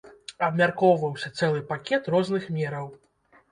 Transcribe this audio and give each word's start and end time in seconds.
Абмяркоўваўся 0.45 1.31
цэлы 1.41 1.63
пакет 1.73 2.11
розных 2.17 2.51
мераў. 2.59 2.91